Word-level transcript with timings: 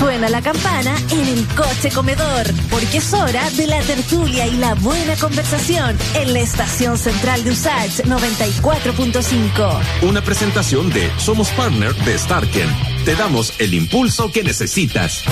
Suena 0.00 0.30
la 0.30 0.40
campana 0.40 0.96
en 1.10 1.28
el 1.28 1.46
coche 1.48 1.90
comedor, 1.94 2.46
porque 2.70 2.96
es 2.96 3.12
hora 3.12 3.50
de 3.50 3.66
la 3.66 3.82
tertulia 3.82 4.46
y 4.46 4.56
la 4.56 4.72
buena 4.76 5.14
conversación 5.16 5.98
en 6.14 6.32
la 6.32 6.40
estación 6.40 6.96
central 6.96 7.44
de 7.44 7.50
Usage 7.50 8.04
94.5. 8.04 10.08
Una 10.08 10.22
presentación 10.22 10.88
de 10.88 11.10
Somos 11.18 11.50
Partner 11.50 11.94
de 11.94 12.16
Starken. 12.16 12.70
Te 13.04 13.14
damos 13.14 13.52
el 13.60 13.74
impulso 13.74 14.32
que 14.32 14.42
necesitas. 14.42 15.22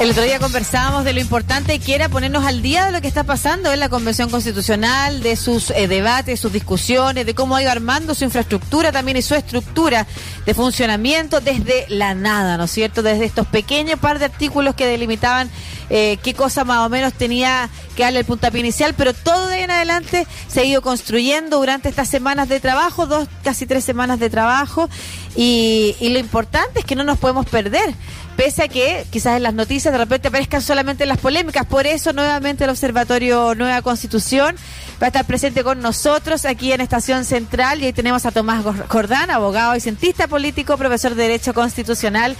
El 0.00 0.12
otro 0.12 0.22
día 0.22 0.38
conversábamos 0.38 1.04
de 1.04 1.12
lo 1.12 1.20
importante 1.20 1.78
que 1.78 1.94
era 1.94 2.08
ponernos 2.08 2.46
al 2.46 2.62
día 2.62 2.86
de 2.86 2.92
lo 2.92 3.02
que 3.02 3.06
está 3.06 3.24
pasando 3.24 3.70
en 3.70 3.80
la 3.80 3.90
Convención 3.90 4.30
Constitucional, 4.30 5.22
de 5.22 5.36
sus 5.36 5.68
eh, 5.72 5.88
debates, 5.88 6.40
sus 6.40 6.54
discusiones, 6.54 7.26
de 7.26 7.34
cómo 7.34 7.54
ha 7.54 7.62
ido 7.62 7.70
armando 7.70 8.14
su 8.14 8.24
infraestructura 8.24 8.92
también 8.92 9.18
y 9.18 9.22
su 9.22 9.34
estructura 9.34 10.06
de 10.46 10.54
funcionamiento 10.54 11.42
desde 11.42 11.84
la 11.90 12.14
nada, 12.14 12.56
¿no 12.56 12.64
es 12.64 12.70
cierto? 12.70 13.02
Desde 13.02 13.26
estos 13.26 13.46
pequeños 13.46 14.00
par 14.00 14.18
de 14.18 14.24
artículos 14.24 14.74
que 14.74 14.86
delimitaban 14.86 15.50
eh, 15.90 16.16
qué 16.22 16.32
cosa 16.32 16.64
más 16.64 16.78
o 16.78 16.88
menos 16.88 17.12
tenía 17.12 17.68
que 17.94 18.02
darle 18.02 18.20
el 18.20 18.24
puntapié 18.24 18.60
inicial, 18.60 18.94
pero 18.96 19.12
todo 19.12 19.49
en 19.62 19.70
adelante 19.70 20.26
se 20.48 20.60
ha 20.60 20.64
ido 20.64 20.82
construyendo 20.82 21.58
durante 21.58 21.88
estas 21.88 22.08
semanas 22.08 22.48
de 22.48 22.60
trabajo, 22.60 23.06
dos, 23.06 23.28
casi 23.44 23.66
tres 23.66 23.84
semanas 23.84 24.18
de 24.18 24.30
trabajo, 24.30 24.88
y, 25.36 25.96
y 26.00 26.08
lo 26.10 26.18
importante 26.18 26.80
es 26.80 26.84
que 26.84 26.96
no 26.96 27.04
nos 27.04 27.18
podemos 27.18 27.46
perder 27.46 27.94
pese 28.40 28.62
a 28.62 28.68
que 28.68 29.04
quizás 29.10 29.36
en 29.36 29.42
las 29.42 29.52
noticias 29.52 29.92
de 29.92 29.98
repente 29.98 30.28
aparezcan 30.28 30.62
solamente 30.62 31.04
las 31.04 31.18
polémicas. 31.18 31.66
Por 31.66 31.86
eso, 31.86 32.14
nuevamente, 32.14 32.64
el 32.64 32.70
Observatorio 32.70 33.54
Nueva 33.54 33.82
Constitución 33.82 34.56
va 35.00 35.06
a 35.06 35.08
estar 35.08 35.26
presente 35.26 35.62
con 35.62 35.82
nosotros 35.82 36.46
aquí 36.46 36.72
en 36.72 36.80
Estación 36.80 37.26
Central. 37.26 37.82
Y 37.82 37.86
ahí 37.86 37.92
tenemos 37.92 38.24
a 38.24 38.30
Tomás 38.32 38.64
Jordán, 38.88 39.30
abogado 39.30 39.76
y 39.76 39.80
cientista 39.80 40.26
político, 40.26 40.78
profesor 40.78 41.14
de 41.14 41.24
Derecho 41.24 41.52
Constitucional, 41.52 42.34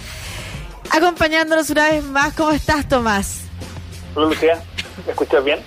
acompañándonos 0.89 1.69
una 1.69 1.89
vez 1.89 2.03
más. 2.03 2.33
¿Cómo 2.33 2.49
estás, 2.49 2.87
Tomás? 2.87 3.41
Hola, 4.15 4.25
Lucía. 4.25 4.59
¿Me 5.05 5.11
escuchas 5.11 5.43
bien? 5.43 5.59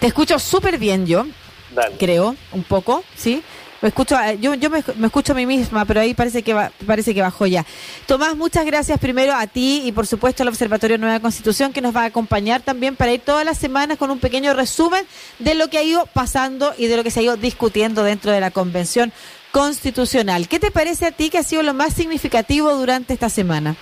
Te 0.00 0.06
escucho 0.06 0.38
súper 0.38 0.78
bien 0.78 1.06
yo. 1.06 1.26
Dale. 1.74 1.96
Creo, 1.98 2.34
un 2.52 2.64
poco, 2.64 3.04
¿sí? 3.14 3.44
Me 3.80 3.88
escucho, 3.88 4.14
eh, 4.20 4.36
yo, 4.40 4.54
yo 4.54 4.68
me, 4.68 4.82
escucho 5.06 5.32
a 5.32 5.36
mí 5.36 5.46
misma, 5.46 5.86
pero 5.86 6.00
ahí 6.00 6.12
parece 6.12 6.42
que 6.42 6.54
parece 6.86 7.14
que 7.14 7.22
bajó 7.22 7.46
ya. 7.46 7.64
Tomás, 8.06 8.36
muchas 8.36 8.66
gracias 8.66 8.98
primero 8.98 9.34
a 9.34 9.46
ti 9.46 9.82
y 9.84 9.92
por 9.92 10.06
supuesto 10.06 10.42
al 10.42 10.48
Observatorio 10.48 10.98
Nueva 10.98 11.20
Constitución 11.20 11.72
que 11.72 11.80
nos 11.80 11.96
va 11.96 12.02
a 12.02 12.06
acompañar 12.06 12.60
también 12.60 12.94
para 12.94 13.12
ir 13.12 13.20
todas 13.20 13.44
las 13.44 13.56
semanas 13.56 13.96
con 13.96 14.10
un 14.10 14.18
pequeño 14.18 14.52
resumen 14.52 15.06
de 15.38 15.54
lo 15.54 15.68
que 15.68 15.78
ha 15.78 15.82
ido 15.82 16.04
pasando 16.12 16.74
y 16.76 16.88
de 16.88 16.96
lo 16.98 17.04
que 17.04 17.10
se 17.10 17.20
ha 17.20 17.22
ido 17.22 17.36
discutiendo 17.36 18.02
dentro 18.02 18.32
de 18.32 18.40
la 18.40 18.50
Convención 18.50 19.12
Constitucional. 19.50 20.46
¿Qué 20.48 20.58
te 20.58 20.70
parece 20.70 21.06
a 21.06 21.12
ti 21.12 21.30
que 21.30 21.38
ha 21.38 21.42
sido 21.42 21.62
lo 21.62 21.72
más 21.72 21.94
significativo 21.94 22.74
durante 22.74 23.14
esta 23.14 23.30
semana? 23.30 23.76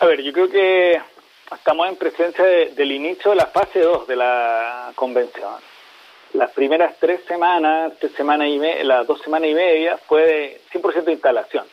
A 0.00 0.06
ver, 0.06 0.22
yo 0.22 0.32
creo 0.32 0.48
que 0.48 1.00
estamos 1.52 1.88
en 1.88 1.96
presencia 1.96 2.44
del 2.44 2.92
inicio 2.92 3.30
de 3.30 3.36
la 3.36 3.46
fase 3.46 3.80
2 3.80 4.06
de 4.06 4.16
la 4.16 4.92
Convención 4.94 5.74
las 6.34 6.50
primeras 6.50 6.96
tres 6.98 7.20
semanas, 7.26 7.92
tres 8.00 8.12
semanas 8.12 8.48
y 8.48 8.58
las 8.82 9.06
dos 9.06 9.20
semanas 9.22 9.48
y 9.48 9.54
media, 9.54 9.96
fue 9.96 10.22
de 10.22 10.60
100% 10.72 11.04
de 11.04 11.12
instalación. 11.12 11.64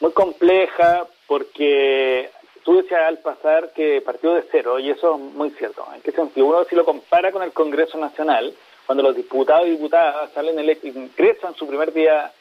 Muy 0.00 0.12
compleja 0.12 1.06
porque 1.28 2.30
tú 2.64 2.76
decías 2.76 3.02
al 3.06 3.18
pasar 3.18 3.72
que 3.72 4.00
partió 4.00 4.34
de 4.34 4.44
cero, 4.50 4.80
y 4.80 4.90
eso 4.90 5.14
es 5.14 5.20
muy 5.20 5.50
cierto. 5.50 5.86
¿En 5.94 6.02
qué 6.02 6.10
sentido? 6.10 6.46
Uno 6.46 6.64
si 6.64 6.74
lo 6.74 6.84
compara 6.84 7.30
con 7.30 7.44
el 7.44 7.52
Congreso 7.52 7.96
Nacional, 7.96 8.52
cuando 8.86 9.04
los 9.04 9.14
diputados 9.14 9.68
y 9.68 9.72
diputadas 9.72 10.32
salen 10.32 10.58
el, 10.58 10.78
ingresan 10.82 11.54
su 11.54 11.68
primer 11.68 11.92
día 11.92 12.32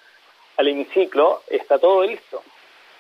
al 0.58 0.67
hemiciclo, 0.67 1.44
está 1.47 1.77
todo 1.77 2.03
listo, 2.03 2.42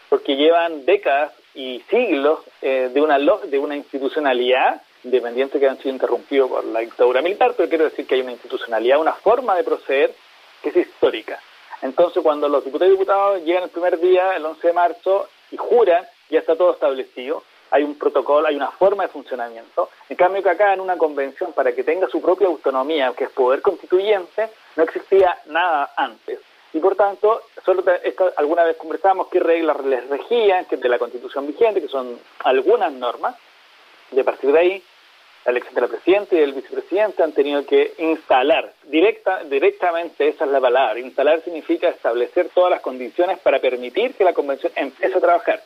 porque 0.07 0.35
llevan 0.35 0.85
décadas 0.85 1.33
y 1.53 1.83
siglos 1.89 2.39
eh, 2.61 2.89
de, 2.93 3.01
una, 3.01 3.17
de 3.19 3.59
una 3.59 3.75
institucionalidad 3.75 4.81
independiente 5.03 5.59
que 5.59 5.67
han 5.67 5.77
sido 5.77 5.93
interrumpidos 5.93 6.49
por 6.49 6.65
la 6.65 6.79
dictadura 6.81 7.21
militar, 7.21 7.53
pero 7.57 7.69
quiero 7.69 7.85
decir 7.85 8.05
que 8.05 8.15
hay 8.15 8.21
una 8.21 8.31
institucionalidad, 8.31 8.99
una 8.99 9.13
forma 9.13 9.55
de 9.55 9.63
proceder 9.63 10.13
que 10.61 10.69
es 10.69 10.75
histórica. 10.75 11.39
Entonces, 11.81 12.21
cuando 12.21 12.47
los 12.47 12.63
diputados 12.63 12.93
y 12.93 12.97
diputados 12.97 13.43
llegan 13.43 13.63
el 13.63 13.69
primer 13.69 13.99
día, 13.99 14.35
el 14.35 14.45
11 14.45 14.67
de 14.67 14.73
marzo, 14.73 15.27
y 15.49 15.57
juran, 15.57 16.05
ya 16.29 16.39
está 16.39 16.55
todo 16.55 16.73
establecido, 16.73 17.43
hay 17.71 17.83
un 17.83 17.95
protocolo, 17.95 18.47
hay 18.47 18.55
una 18.55 18.69
forma 18.71 19.03
de 19.03 19.09
funcionamiento. 19.09 19.89
En 20.09 20.17
cambio, 20.17 20.43
que 20.43 20.49
acá 20.49 20.73
en 20.73 20.81
una 20.81 20.97
convención, 20.97 21.53
para 21.53 21.71
que 21.73 21.83
tenga 21.83 22.07
su 22.07 22.21
propia 22.21 22.47
autonomía, 22.47 23.13
que 23.17 23.23
es 23.23 23.29
poder 23.31 23.61
constituyente, 23.61 24.49
no 24.75 24.83
existía 24.83 25.37
nada 25.47 25.91
antes. 25.95 26.39
Y 26.73 26.79
por 26.79 26.95
tanto, 26.95 27.41
solo 27.65 27.83
alguna 28.37 28.63
vez 28.63 28.77
conversamos 28.77 29.27
qué 29.27 29.39
reglas 29.39 29.83
les 29.83 30.07
regían, 30.07 30.65
que 30.65 30.77
de 30.77 30.89
la 30.89 30.99
constitución 30.99 31.47
vigente, 31.47 31.81
que 31.81 31.87
son 31.87 32.19
algunas 32.39 32.93
normas. 32.93 33.35
De 34.11 34.23
partir 34.23 34.51
de 34.51 34.59
ahí, 34.59 34.83
la 35.45 35.51
elección 35.51 35.75
de 35.75 35.81
la 35.81 35.87
presidenta 35.87 36.35
y 36.35 36.39
del 36.39 36.53
vicepresidente 36.53 37.23
han 37.23 37.33
tenido 37.33 37.65
que 37.65 37.93
instalar, 37.97 38.73
directa, 38.83 39.43
directamente 39.43 40.27
esa 40.27 40.45
es 40.45 40.51
la 40.51 40.61
palabra, 40.61 40.99
instalar 40.99 41.41
significa 41.41 41.89
establecer 41.89 42.49
todas 42.53 42.71
las 42.71 42.81
condiciones 42.81 43.39
para 43.39 43.59
permitir 43.59 44.13
que 44.13 44.23
la 44.23 44.33
convención 44.33 44.71
empiece 44.75 45.17
a 45.17 45.21
trabajar. 45.21 45.61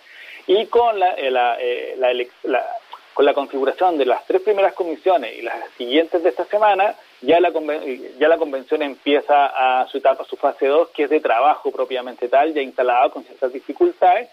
Y 0.47 0.67
con 0.67 0.97
la, 0.99 1.15
eh, 1.17 1.97
eh, 1.99 2.29
con 3.13 3.25
la 3.25 3.33
configuración 3.33 3.97
de 3.97 4.05
las 4.05 4.25
tres 4.25 4.41
primeras 4.41 4.73
comisiones 4.73 5.37
y 5.37 5.41
las 5.41 5.69
siguientes 5.77 6.23
de 6.23 6.29
esta 6.29 6.45
semana, 6.45 6.95
ya 7.21 7.39
la, 7.39 7.51
ya 8.19 8.27
la 8.27 8.37
convención 8.37 8.81
empieza 8.81 9.45
a 9.45 9.87
su 9.87 9.97
etapa, 9.97 10.25
su 10.25 10.35
fase 10.35 10.67
2, 10.67 10.89
que 10.89 11.03
es 11.03 11.09
de 11.09 11.19
trabajo 11.19 11.71
propiamente 11.71 12.27
tal, 12.27 12.53
ya 12.53 12.61
instalada 12.61 13.09
con 13.09 13.23
ciertas 13.23 13.53
dificultades, 13.53 14.29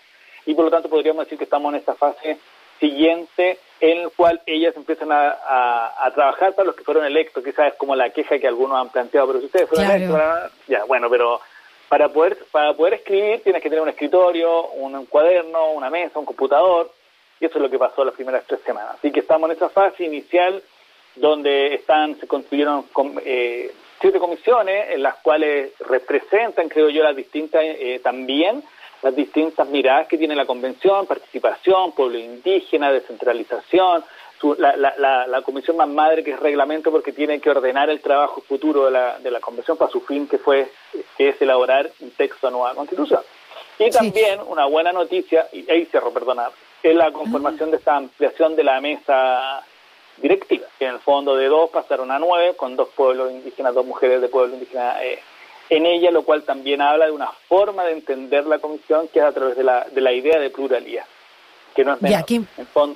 y 0.47 0.55
por 0.55 0.65
lo 0.65 0.71
tanto 0.71 0.89
podríamos 0.89 1.25
decir 1.25 1.39
que 1.39 1.45
estamos 1.45 1.73
en 1.73 1.81
esta 1.81 1.95
fase 1.95 2.39
siguiente 2.81 3.59
en 3.81 3.99
el 3.99 4.11
cual 4.11 4.41
ellas 4.47 4.77
empiezan 4.77 5.13
a, 5.13 5.95
a, 5.99 6.11
trabajar 6.13 6.55
para 6.55 6.67
los 6.67 6.77
que 6.77 6.85
fueron 6.85 7.05
electos, 7.05 7.45
quizás 7.45 7.73
es 7.73 7.79
como 7.79 7.95
la 7.95 8.11
queja 8.11 8.39
que 8.39 8.49
algunos 8.49 8.79
han 8.79 8.91
planteado, 8.91 9.29
pero 9.29 9.41
si 9.41 9.47
ustedes 9.47 9.69
fueron 9.69 9.91
electos, 9.91 10.53
ya, 10.67 10.85
bueno, 10.85 11.09
pero 11.09 11.41
para 11.89 12.09
poder, 12.09 12.39
para 12.51 12.75
poder 12.75 12.95
escribir 12.95 13.43
tienes 13.43 13.63
que 13.63 13.69
tener 13.69 13.83
un 13.83 13.89
escritorio, 13.89 14.69
un, 14.69 15.07
cuaderno, 15.07 15.73
una 15.73 15.91
mesa, 15.91 16.19
un 16.19 16.25
computador, 16.25 16.91
y 17.39 17.45
eso 17.45 17.59
es 17.59 17.63
lo 17.63 17.71
que 17.71 17.79
pasó 17.79 18.05
las 18.05 18.15
primeras 18.15 18.45
tres 18.47 18.61
semanas. 18.65 18.95
Así 18.99 19.13
que 19.13 19.21
estamos 19.21 19.51
en 19.51 19.57
esa 19.57 19.69
fase 19.69 20.05
inicial 20.05 20.63
donde 21.17 21.75
están, 21.75 22.19
se 22.19 22.27
construyeron 22.27 22.85
eh, 23.25 23.73
siete 24.01 24.19
comisiones 24.19 24.91
en 24.91 25.03
las 25.03 25.17
cuales 25.17 25.73
representan, 25.81 26.69
creo 26.69 26.89
yo, 26.89 27.03
las 27.03 27.17
distintas 27.17 27.63
eh, 27.65 28.01
también 28.03 28.63
las 29.03 29.17
distintas 29.17 29.69
miradas 29.69 30.07
que 30.07 30.17
tiene 30.17 30.35
la 30.35 30.47
convención, 30.47 31.07
participación, 31.07 31.93
pueblo 31.93 32.19
indígena, 32.19 32.93
descentralización, 32.93 34.05
la, 34.59 34.77
la, 34.77 35.27
la, 35.27 35.43
comisión 35.43 35.77
más 35.77 35.89
madre 35.89 36.25
que 36.25 36.33
es 36.33 36.41
reglamento 36.41 36.91
porque 36.91 37.13
tiene 37.13 37.41
que 37.41 37.51
ordenar 37.51 37.91
el 37.91 38.01
trabajo 38.01 38.41
futuro 38.41 38.87
de 38.87 38.91
la, 38.91 39.19
de 39.19 39.31
la 39.31 39.41
convención 39.41 39.77
para 39.77 39.91
su 39.91 40.01
fin 40.01 40.27
que 40.27 40.39
fue 40.39 40.69
que 41.17 41.29
es 41.29 41.41
elaborar 41.41 41.91
un 42.01 42.11
texto 42.11 42.49
de 42.49 42.53
nueva 42.53 42.75
constitución. 42.75 43.23
Y 43.79 43.91
también 43.91 44.41
una 44.47 44.67
buena 44.67 44.93
noticia, 44.93 45.49
y 45.53 45.69
ahí 45.71 45.85
cierro, 45.87 46.13
perdona, 46.13 46.51
es 46.83 46.95
la 46.95 47.13
conformación 47.13 47.71
de 47.71 47.77
esta 47.77 47.97
ampliación 47.97 48.57
de 48.57 48.65
la 48.65 48.81
mesa 48.81 49.65
directiva, 50.23 50.67
que 50.79 50.87
en 50.87 50.95
el 50.95 51.01
fondo 51.01 51.37
de 51.37 51.49
dos 51.49 51.69
pasaron 51.71 52.11
a 52.11 52.19
nueve, 52.19 52.55
con 52.57 52.77
dos 52.77 52.89
pueblos 52.91 53.33
indígenas, 53.33 53.75
dos 53.75 53.85
mujeres 53.85 54.21
de 54.23 54.29
pueblo 54.29 54.55
indígena 54.55 55.03
eh, 55.05 55.19
en 55.69 55.87
ella, 55.87 56.11
lo 56.11 56.23
cual 56.23 56.45
también 56.45 56.81
habla 56.81 57.07
de 57.07 57.13
una 57.13 57.31
forma 57.49 57.85
de 57.85 57.93
entender 57.93 58.47
la 58.47 58.59
comisión 58.59 59.09
que 59.09 59.19
es 59.19 59.25
a 59.25 59.33
través 59.33 59.57
de 59.57 59.65
la, 59.65 59.87
de 59.91 60.01
la 60.01 60.13
idea 60.13 60.39
de 60.39 60.51
pluralidad. 60.51 61.05
Que 61.75 61.85
no 61.85 61.95
es 61.95 62.01
ya, 62.03 62.23
qué, 62.23 62.43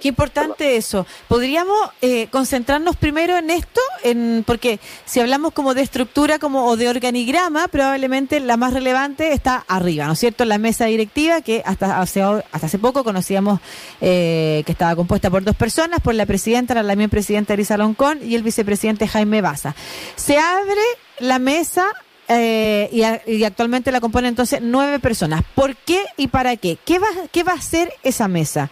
importante 0.02 0.76
eso. 0.76 1.06
¿Podríamos 1.28 1.78
eh, 2.02 2.28
concentrarnos 2.30 2.96
primero 2.96 3.36
en 3.38 3.50
esto? 3.50 3.80
en 4.02 4.44
Porque 4.46 4.80
si 5.04 5.20
hablamos 5.20 5.52
como 5.52 5.74
de 5.74 5.82
estructura 5.82 6.38
como 6.38 6.66
o 6.66 6.76
de 6.76 6.88
organigrama, 6.88 7.68
probablemente 7.68 8.40
la 8.40 8.56
más 8.56 8.72
relevante 8.74 9.32
está 9.32 9.64
arriba, 9.68 10.06
¿no 10.06 10.12
es 10.12 10.18
cierto? 10.18 10.44
La 10.44 10.58
mesa 10.58 10.86
directiva, 10.86 11.40
que 11.40 11.62
hasta 11.64 12.00
hace, 12.00 12.22
hasta 12.22 12.66
hace 12.66 12.78
poco 12.78 13.04
conocíamos 13.04 13.60
eh, 14.00 14.62
que 14.66 14.72
estaba 14.72 14.96
compuesta 14.96 15.30
por 15.30 15.44
dos 15.44 15.56
personas, 15.56 16.00
por 16.00 16.14
la 16.14 16.26
presidenta, 16.26 16.74
la 16.82 16.96
también 16.96 17.10
presidenta 17.10 17.52
Elisa 17.54 17.76
Loncón 17.76 18.20
y 18.22 18.34
el 18.36 18.42
vicepresidente 18.42 19.06
Jaime 19.06 19.42
Baza. 19.42 19.74
Se 20.16 20.38
abre 20.38 20.82
la 21.18 21.38
mesa 21.38 21.86
eh, 22.28 22.88
y, 22.92 23.44
actualmente 23.44 23.92
la 23.92 24.00
componen 24.00 24.30
entonces 24.30 24.60
nueve 24.60 24.98
personas. 24.98 25.42
¿Por 25.54 25.76
qué 25.76 26.04
y 26.16 26.28
para 26.28 26.56
qué? 26.56 26.76
¿Qué 26.84 26.98
va, 26.98 27.08
qué 27.32 27.42
va 27.42 27.52
a 27.52 27.56
hacer 27.56 27.92
esa 28.02 28.28
mesa? 28.28 28.70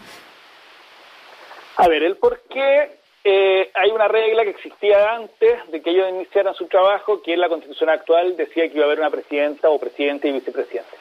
A 1.76 1.88
ver, 1.88 2.02
el 2.02 2.16
por 2.16 2.40
qué 2.50 2.98
eh, 3.24 3.70
hay 3.74 3.90
una 3.90 4.06
regla 4.08 4.44
que 4.44 4.50
existía 4.50 5.14
antes 5.14 5.70
de 5.70 5.82
que 5.82 5.90
ellos 5.90 6.08
iniciaran 6.10 6.54
su 6.54 6.66
trabajo, 6.66 7.22
que 7.22 7.34
en 7.34 7.40
la 7.40 7.48
constitución 7.48 7.90
actual 7.90 8.36
decía 8.36 8.68
que 8.68 8.74
iba 8.74 8.84
a 8.84 8.86
haber 8.86 9.00
una 9.00 9.10
presidenta 9.10 9.70
o 9.70 9.78
presidente 9.78 10.28
y 10.28 10.32
vicepresidente. 10.32 10.96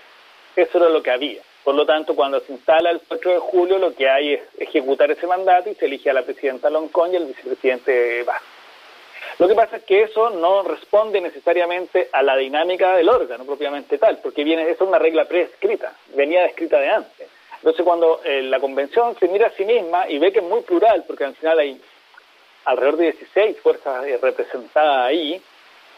Eso 0.55 0.77
era 0.77 0.89
lo 0.89 1.03
que 1.03 1.11
había. 1.11 1.41
Por 1.63 1.75
lo 1.75 1.85
tanto, 1.85 2.15
cuando 2.15 2.39
se 2.41 2.51
instala 2.51 2.91
el 2.91 3.01
4 3.07 3.31
de 3.31 3.39
julio, 3.39 3.77
lo 3.77 3.93
que 3.95 4.09
hay 4.09 4.33
es 4.33 4.41
ejecutar 4.57 5.09
ese 5.11 5.27
mandato 5.27 5.69
y 5.69 5.75
se 5.75 5.85
elige 5.85 6.09
a 6.09 6.13
la 6.13 6.23
presidenta 6.23 6.69
Loncón 6.69 7.13
y 7.13 7.17
al 7.17 7.25
vicepresidente 7.25 8.23
Vázquez. 8.23 8.52
Lo 9.39 9.47
que 9.47 9.55
pasa 9.55 9.77
es 9.77 9.83
que 9.83 10.03
eso 10.03 10.29
no 10.29 10.63
responde 10.63 11.19
necesariamente 11.19 12.09
a 12.11 12.21
la 12.21 12.35
dinámica 12.35 12.95
del 12.95 13.09
órgano 13.09 13.45
propiamente 13.45 13.97
tal, 13.97 14.19
porque 14.19 14.43
viene, 14.43 14.63
eso 14.63 14.83
es 14.83 14.89
una 14.89 14.99
regla 14.99 15.25
prescrita, 15.25 15.93
venía 16.15 16.43
descrita 16.43 16.79
de 16.79 16.89
antes. 16.89 17.27
Entonces, 17.57 17.83
cuando 17.83 18.21
eh, 18.23 18.41
la 18.43 18.59
convención 18.59 19.15
se 19.17 19.27
mira 19.27 19.47
a 19.47 19.51
sí 19.51 19.63
misma 19.63 20.09
y 20.09 20.19
ve 20.19 20.31
que 20.31 20.39
es 20.39 20.45
muy 20.45 20.61
plural, 20.61 21.05
porque 21.07 21.23
al 21.23 21.35
final 21.35 21.59
hay 21.59 21.81
alrededor 22.65 22.97
de 22.97 23.11
16 23.13 23.57
fuerzas 23.59 24.05
eh, 24.05 24.19
representadas 24.21 25.05
ahí, 25.05 25.41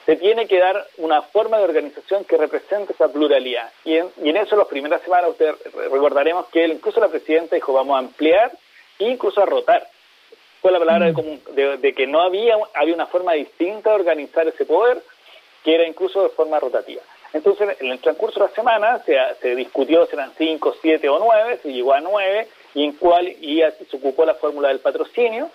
se 0.06 0.16
tiene 0.18 0.48
que 0.48 0.60
dar 0.60 0.86
una 0.98 1.24
forma 1.24 1.58
de 1.58 1.64
organización 1.64 2.24
que 2.26 2.38
represente 2.38 2.94
esa 2.94 3.12
pluralidad. 3.12 3.72
Y 3.84 3.96
en, 3.98 4.10
y 4.22 4.30
en 4.30 4.38
eso, 4.38 4.56
las 4.56 4.68
primeras 4.68 5.02
semanas, 5.02 5.32
ustedes 5.32 5.56
recordaremos 5.74 6.46
que 6.48 6.68
incluso 6.68 7.00
la 7.00 7.08
presidenta 7.08 7.56
dijo, 7.56 7.74
vamos 7.74 7.96
a 7.96 8.00
ampliar 8.00 8.52
e 9.00 9.10
incluso 9.10 9.42
a 9.42 9.46
rotar. 9.46 9.88
Fue 10.66 10.72
la 10.72 10.80
palabra 10.80 11.12
de, 11.12 11.40
de, 11.52 11.78
de, 11.78 11.94
que 11.94 12.08
no 12.08 12.22
había, 12.22 12.58
había 12.74 12.96
una 12.96 13.06
forma 13.06 13.34
distinta 13.34 13.92
de 13.92 13.98
organizar 13.98 14.48
ese 14.48 14.66
poder, 14.66 15.00
que 15.64 15.76
era 15.76 15.88
incluso 15.88 16.24
de 16.24 16.30
forma 16.30 16.60
rotativa. 16.60 17.04
Entonces, 17.34 17.80
en 17.80 17.92
el 17.92 18.00
transcurso 18.00 18.40
de 18.40 18.48
la 18.48 18.52
semana 18.52 18.98
se, 19.06 19.16
se 19.44 19.56
discutió 19.56 20.08
si 20.08 20.16
eran 20.16 20.32
cinco, 20.36 20.76
siete 20.82 21.08
o 21.08 21.20
nueve, 21.20 21.60
se 21.62 21.72
llegó 21.72 21.94
a 21.94 22.02
nueve, 22.02 22.48
y 22.74 22.84
en 22.84 22.94
cuál 22.94 23.28
y 23.28 23.62
se 23.62 23.96
ocupó 23.96 24.26
la 24.26 24.34
fórmula 24.34 24.70
del 24.70 24.80
patrocinio 24.80 25.52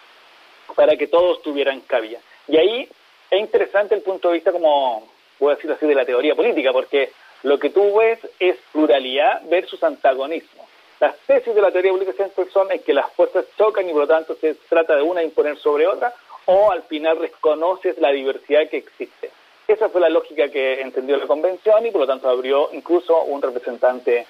para 0.77 0.95
que 0.97 1.09
todos 1.09 1.43
tuvieran 1.43 1.81
cabida. 1.81 2.21
Y 2.47 2.59
ahí 2.59 2.89
es 3.33 3.41
interesante 3.41 3.97
el 3.97 4.03
punto 4.03 4.29
de 4.29 4.35
vista, 4.35 4.53
como 4.53 5.09
voy 5.41 5.51
a 5.51 5.57
decirlo 5.57 5.75
así, 5.75 5.89
de 5.89 5.97
la 5.97 6.05
teoría 6.05 6.37
política, 6.37 6.73
porque 6.73 7.11
lo 7.43 7.59
que 7.59 7.71
tú 7.71 7.97
ves 7.99 8.21
es 8.39 8.55
pluralidad 8.71 9.43
versus 9.49 9.83
antagonismo. 9.83 10.70
Las 11.01 11.17
tesis 11.27 11.55
de 11.55 11.63
la 11.63 11.71
teoría 11.71 11.93
política 11.93 12.15
siempre 12.15 12.53
son 12.53 12.71
es 12.71 12.83
que 12.83 12.93
las 12.93 13.11
fuerzas 13.13 13.47
chocan 13.57 13.89
y 13.89 13.93
por 13.93 14.03
lo 14.03 14.07
tanto 14.07 14.35
se 14.35 14.55
trata 14.69 14.97
de 14.97 15.03
una 15.03 15.23
imponer 15.23 15.57
sobre 15.57 15.87
otra, 15.87 16.15
o 16.45 16.71
al 16.71 16.83
final 16.83 17.19
reconoces 17.19 17.97
la 17.99 18.11
diversidad 18.11 18.69
que 18.69 18.77
existe. 18.77 19.31
Esa 19.67 19.89
fue 19.89 20.01
la 20.01 20.11
lógica 20.11 20.49
que 20.51 20.81
entendió 20.81 21.17
la 21.17 21.27
convención 21.27 21.87
y 21.87 21.91
por 21.91 22.03
lo 22.03 22.07
tanto 22.07 22.29
abrió 22.29 22.69
incluso 22.73 23.23
un 23.23 23.41
representante 23.41 24.27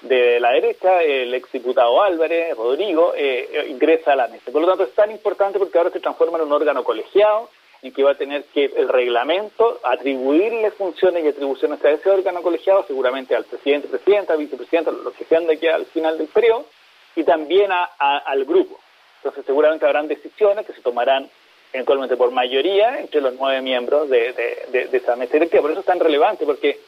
de 0.00 0.40
la 0.40 0.52
derecha, 0.52 1.02
el 1.02 1.34
exdiputado 1.34 2.00
Álvarez, 2.00 2.56
Rodrigo, 2.56 3.12
eh, 3.14 3.48
eh, 3.52 3.66
ingresa 3.68 4.12
a 4.12 4.16
la 4.16 4.28
mesa. 4.28 4.50
Por 4.50 4.62
lo 4.62 4.68
tanto 4.68 4.84
es 4.84 4.94
tan 4.94 5.10
importante 5.10 5.58
porque 5.58 5.76
ahora 5.76 5.90
se 5.90 6.00
transforma 6.00 6.38
en 6.38 6.44
un 6.44 6.52
órgano 6.52 6.84
colegiado 6.84 7.50
en 7.82 7.92
que 7.92 8.02
va 8.02 8.12
a 8.12 8.16
tener 8.16 8.44
que 8.44 8.64
el 8.64 8.88
reglamento 8.88 9.80
atribuirle 9.84 10.70
funciones 10.72 11.24
y 11.24 11.28
atribuciones 11.28 11.84
a 11.84 11.90
ese 11.90 12.10
órgano 12.10 12.42
colegiado, 12.42 12.84
seguramente 12.86 13.36
al 13.36 13.44
presidente, 13.44 13.88
presidenta, 13.88 14.34
vicepresidenta, 14.36 14.90
los 14.90 15.14
que 15.14 15.24
sean 15.24 15.46
de 15.46 15.54
aquí 15.54 15.66
al 15.68 15.86
final 15.86 16.18
del 16.18 16.28
periodo, 16.28 16.66
y 17.14 17.24
también 17.24 17.70
a, 17.72 17.88
a, 17.98 18.18
al 18.18 18.44
grupo. 18.44 18.78
Entonces 19.18 19.44
seguramente 19.46 19.86
habrán 19.86 20.08
decisiones 20.08 20.66
que 20.66 20.72
se 20.72 20.80
tomarán 20.80 21.28
eventualmente 21.72 22.16
por 22.16 22.30
mayoría 22.30 23.00
entre 23.00 23.20
los 23.20 23.34
nueve 23.34 23.60
miembros 23.60 24.08
de, 24.08 24.32
de, 24.32 24.66
de, 24.70 24.88
de 24.88 24.96
esa 24.96 25.16
mesa 25.16 25.34
directiva. 25.34 25.62
Por 25.62 25.70
eso 25.70 25.80
es 25.80 25.86
tan 25.86 26.00
relevante, 26.00 26.46
porque 26.46 26.80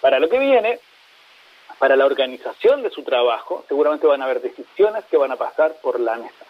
para 0.00 0.18
lo 0.18 0.28
que 0.28 0.38
viene, 0.38 0.78
para 1.78 1.96
la 1.96 2.06
organización 2.06 2.82
de 2.82 2.90
su 2.90 3.02
trabajo, 3.02 3.64
seguramente 3.68 4.06
van 4.06 4.22
a 4.22 4.26
haber 4.26 4.40
decisiones 4.40 5.04
que 5.06 5.16
van 5.16 5.32
a 5.32 5.36
pasar 5.36 5.76
por 5.82 5.98
la 5.98 6.16
mesa. 6.16 6.44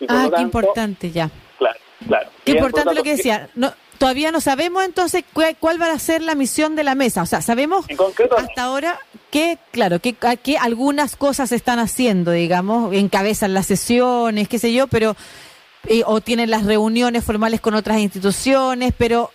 Y 0.00 0.06
por 0.06 0.16
ah, 0.16 0.20
tanto, 0.22 0.36
qué 0.36 0.42
importante 0.42 1.10
ya. 1.10 1.30
Claro, 1.56 1.78
claro. 2.06 2.30
Qué 2.44 2.52
importante 2.52 2.94
lo 2.94 3.02
que 3.02 3.16
decía. 3.16 3.48
No, 3.54 3.72
todavía 3.98 4.30
no 4.32 4.40
sabemos 4.40 4.84
entonces 4.84 5.24
cuál, 5.32 5.56
cuál, 5.58 5.80
va 5.80 5.90
a 5.90 5.98
ser 5.98 6.22
la 6.22 6.34
misión 6.34 6.76
de 6.76 6.84
la 6.84 6.94
mesa. 6.94 7.22
O 7.22 7.26
sea, 7.26 7.42
sabemos 7.42 7.86
concreto, 7.96 8.36
hasta 8.36 8.62
no. 8.62 8.68
ahora 8.68 8.98
que, 9.30 9.58
claro, 9.70 10.00
que, 10.00 10.14
que 10.42 10.58
algunas 10.58 11.16
cosas 11.16 11.48
se 11.50 11.56
están 11.56 11.78
haciendo, 11.78 12.30
digamos, 12.30 12.94
encabezan 12.94 13.54
las 13.54 13.66
sesiones, 13.66 14.48
qué 14.48 14.58
sé 14.58 14.72
yo, 14.72 14.86
pero 14.86 15.16
eh, 15.86 16.02
o 16.06 16.20
tienen 16.20 16.50
las 16.50 16.64
reuniones 16.64 17.24
formales 17.24 17.60
con 17.60 17.74
otras 17.74 17.98
instituciones, 17.98 18.94
pero 18.96 19.30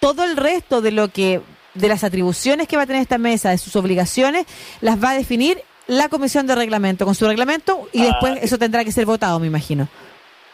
todo 0.00 0.24
el 0.24 0.36
resto 0.36 0.80
de 0.80 0.92
lo 0.92 1.08
que 1.08 1.40
de 1.74 1.88
las 1.88 2.04
atribuciones 2.04 2.68
que 2.68 2.76
va 2.76 2.82
a 2.82 2.86
tener 2.86 3.02
esta 3.02 3.18
mesa, 3.18 3.50
de 3.50 3.58
sus 3.58 3.76
obligaciones, 3.76 4.46
las 4.80 5.02
va 5.02 5.10
a 5.10 5.14
definir 5.14 5.62
la 5.86 6.08
comisión 6.08 6.46
de 6.46 6.54
reglamento 6.54 7.04
con 7.04 7.14
su 7.14 7.26
reglamento 7.26 7.88
y 7.92 8.02
después 8.02 8.34
ah, 8.36 8.38
eso 8.42 8.58
tendrá 8.58 8.84
que 8.84 8.92
ser 8.92 9.06
votado, 9.06 9.38
me 9.40 9.46
imagino. 9.46 9.88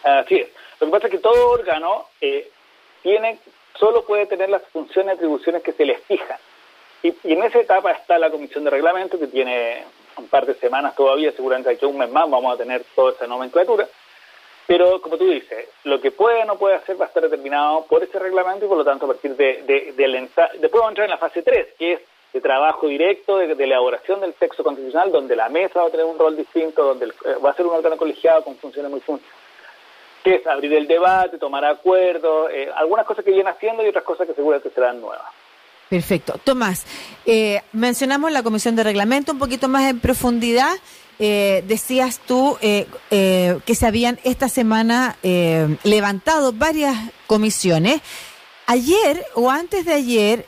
Así 0.05 0.37
es. 0.37 0.49
Lo 0.81 0.87
que 0.87 0.91
pasa 0.93 1.07
es 1.07 1.13
que 1.13 1.19
todo 1.19 1.51
órgano 1.51 2.07
eh, 2.21 2.51
tiene 3.03 3.39
solo 3.79 4.05
puede 4.05 4.27
tener 4.27 4.51
las 4.51 4.63
funciones 4.69 5.15
y 5.15 5.17
atribuciones 5.17 5.63
que 5.63 5.73
se 5.73 5.85
les 5.85 6.01
fijan. 6.05 6.39
Y, 7.03 7.15
en 7.25 7.43
esa 7.43 7.61
etapa 7.61 7.91
está 7.91 8.19
la 8.19 8.31
comisión 8.31 8.65
de 8.65 8.71
reglamento 8.71 9.19
que 9.19 9.27
tiene 9.27 9.85
un 10.17 10.29
par 10.29 10.47
de 10.47 10.55
semanas 10.55 10.95
todavía, 10.95 11.33
seguramente 11.33 11.71
aquí 11.71 11.85
un 11.85 11.99
mes 11.99 12.11
más 12.11 12.31
vamos 12.31 12.55
a 12.55 12.57
tener 12.57 12.85
toda 12.95 13.13
esa 13.13 13.27
nomenclatura. 13.27 13.87
Pero, 14.67 15.03
como 15.03 15.19
tú 15.19 15.27
dices, 15.27 15.69
lo 15.85 16.01
que 16.01 16.11
puede 16.11 16.43
o 16.43 16.45
no 16.47 16.57
puede 16.57 16.77
hacer 16.77 16.99
va 16.99 17.05
a 17.05 17.09
estar 17.09 17.23
determinado 17.23 17.85
por 17.85 18.03
ese 18.03 18.19
reglamento 18.19 18.65
y, 18.65 18.69
por 18.69 18.79
lo 18.79 18.85
tanto, 18.85 19.05
a 19.05 19.09
partir 19.09 19.37
de, 19.37 19.63
de, 19.65 19.93
de 19.93 20.29
después 20.59 20.73
vamos 20.73 20.87
a 20.87 20.89
entrar 20.89 21.05
en 21.05 21.11
la 21.11 21.19
fase 21.19 21.43
3, 21.43 21.75
que 21.79 21.93
es 21.95 22.01
de 22.33 22.41
trabajo 22.41 22.89
directo, 22.89 23.37
de, 23.37 23.53
elaboración 23.53 24.21
del 24.21 24.33
texto 24.35 24.65
constitucional, 24.65 25.13
donde 25.13 25.37
la 25.37 25.51
mesa 25.51 25.83
va 25.83 25.89
a 25.89 25.91
tener 25.91 26.07
un 26.07 26.19
rol 26.19 26.37
distinto, 26.37 26.83
donde 26.83 27.05
el, 27.05 27.11
eh, 27.11 27.37
va 27.45 27.51
a 27.51 27.55
ser 27.55 27.67
un 27.67 27.75
órgano 27.75 27.99
colegiado 27.99 28.43
con 28.43 28.57
funciones 28.57 28.91
muy 28.91 29.01
que 30.25 30.37
es 30.37 30.47
abrir 30.47 30.73
el 30.73 30.89
debate, 30.89 31.39
tomar 31.39 31.65
acuerdos, 31.65 32.51
eh, 32.51 32.69
algunas 32.75 33.07
cosas 33.07 33.25
que 33.25 33.31
vienen 33.31 33.53
haciendo 33.53 33.85
y 33.85 33.89
otras 33.89 34.05
cosas 34.05 34.27
que 34.27 34.35
seguramente 34.35 34.71
serán 34.75 35.01
nuevas. 35.01 35.27
Perfecto. 35.89 36.41
Tomás, 36.43 36.87
eh, 37.27 37.61
mencionamos 37.73 38.33
la 38.33 38.43
comisión 38.43 38.75
de 38.75 38.83
reglamento 38.83 39.33
un 39.33 39.39
poquito 39.39 39.69
más 39.69 39.85
en 39.85 40.01
profundidad. 40.01 40.73
Eh, 41.21 41.63
decías 41.69 42.19
tú 42.27 42.59
eh, 42.61 42.89
eh, 43.13 43.61
que 43.65 43.77
se 43.77 43.87
habían 43.87 44.19
esta 44.25 44.49
semana 44.49 45.17
levantado 45.85 46.53
varias 46.53 46.97
comisiones. 47.27 48.01
Ayer 48.67 49.25
o 49.35 49.51
antes 49.51 49.85
de 49.85 49.93
ayer, 49.93 50.47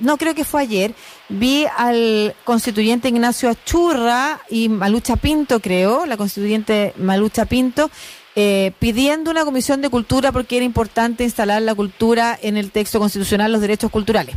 no 0.00 0.16
creo 0.16 0.34
que 0.34 0.44
fue 0.44 0.62
ayer, 0.62 0.94
vi 1.28 1.64
al 1.76 2.34
constituyente 2.44 3.08
Ignacio 3.08 3.48
Achurra 3.48 4.40
y 4.50 4.68
Malucha 4.68 5.14
Pinto, 5.14 5.60
creo, 5.60 6.04
la 6.04 6.16
constituyente 6.16 6.92
Malucha 6.96 7.46
Pinto, 7.46 7.88
pidiendo 8.34 9.30
una 9.30 9.44
comisión 9.44 9.82
de 9.82 9.90
cultura 9.90 10.32
porque 10.32 10.56
era 10.56 10.64
importante 10.64 11.24
instalar 11.24 11.60
la 11.62 11.74
cultura 11.74 12.38
en 12.40 12.56
el 12.56 12.70
texto 12.70 12.98
constitucional, 12.98 13.52
los 13.52 13.60
derechos 13.60 13.90
culturales. 13.90 14.36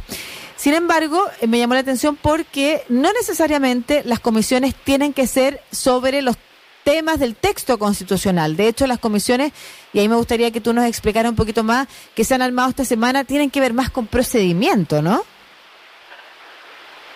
Sin 0.55 0.73
embargo, 0.73 1.21
eh, 1.41 1.47
me 1.47 1.59
llamó 1.59 1.73
la 1.73 1.81
atención 1.81 2.15
porque 2.15 2.83
no 2.87 3.11
necesariamente 3.13 4.03
las 4.05 4.19
comisiones 4.19 4.73
tienen 4.73 5.13
que 5.13 5.27
ser 5.27 5.59
sobre 5.71 6.21
los 6.21 6.37
temas 6.83 7.19
del 7.19 7.35
texto 7.35 7.77
constitucional. 7.77 8.55
De 8.55 8.67
hecho, 8.67 8.87
las 8.87 8.99
comisiones, 8.99 9.51
y 9.91 9.99
ahí 9.99 10.07
me 10.07 10.15
gustaría 10.15 10.51
que 10.51 10.61
tú 10.61 10.73
nos 10.73 10.85
explicara 10.85 11.29
un 11.29 11.35
poquito 11.35 11.63
más, 11.63 11.87
que 12.15 12.23
se 12.23 12.35
han 12.35 12.41
armado 12.41 12.69
esta 12.69 12.85
semana, 12.85 13.25
tienen 13.25 13.51
que 13.51 13.59
ver 13.59 13.73
más 13.73 13.89
con 13.89 14.07
procedimiento, 14.07 15.01
¿no? 15.01 15.23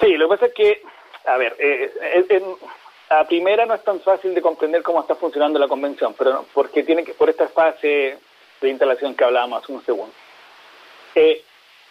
Sí, 0.01 0.13
lo 0.17 0.27
que 0.27 0.35
pasa 0.35 0.45
es 0.47 0.53
que, 0.53 0.81
a 1.25 1.37
ver, 1.37 1.55
eh, 1.59 1.91
eh, 2.01 2.43
a 3.09 3.23
primera 3.25 3.65
no 3.65 3.73
es 3.73 3.83
tan 3.83 3.99
fácil 4.01 4.35
de 4.35 4.41
comprender 4.41 4.83
cómo 4.83 5.01
está 5.01 5.15
funcionando 5.15 5.57
la 5.57 5.67
convención, 5.67 6.13
pero 6.17 6.45
porque 6.53 6.83
tiene 6.83 7.03
que, 7.03 7.13
por 7.13 7.29
esta 7.29 7.47
fase 7.47 8.17
de 8.61 8.69
instalación 8.69 9.15
que 9.15 9.23
hablábamos 9.23 9.63
hace 9.63 9.71
un 9.73 9.83
segundo. 9.83 10.13
Eh, 11.15 11.43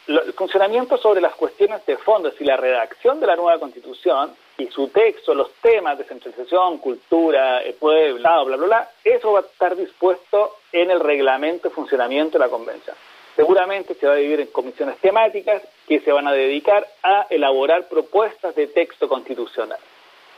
el 0.07 0.33
funcionamiento 0.33 0.97
sobre 0.97 1.21
las 1.21 1.35
cuestiones 1.35 1.85
de 1.85 1.99
fondo, 1.99 2.29
es 2.29 2.35
decir, 2.35 2.47
la 2.47 2.57
redacción 2.57 3.21
de 3.21 3.27
la 3.27 3.37
nueva 3.37 3.59
constitución 3.59 4.35
y 4.57 4.67
su 4.69 4.89
texto, 4.89 5.35
los 5.35 5.53
temas 5.61 5.99
de 5.99 6.05
centralización, 6.05 6.79
cultura, 6.79 7.63
eh, 7.63 7.77
pueblo, 7.79 8.19
bla, 8.19 8.43
bla, 8.43 8.57
bla, 8.57 8.67
bla, 8.67 8.91
eso 9.05 9.33
va 9.33 9.41
a 9.41 9.43
estar 9.43 9.77
dispuesto 9.77 10.57
en 10.73 10.91
el 10.91 11.01
reglamento 11.01 11.69
de 11.69 11.75
funcionamiento 11.75 12.39
de 12.39 12.45
la 12.45 12.51
convención. 12.51 12.97
Seguramente 13.37 13.95
se 13.95 14.07
va 14.07 14.15
a 14.15 14.17
dividir 14.17 14.41
en 14.41 14.47
comisiones 14.49 14.99
temáticas 14.99 15.63
que 15.87 16.01
se 16.01 16.11
van 16.11 16.27
a 16.27 16.33
dedicar 16.33 16.87
a 17.03 17.27
elaborar 17.29 17.89
propuestas 17.89 18.55
de 18.55 18.69
texto 18.69 19.09
constitucional. 19.09 19.79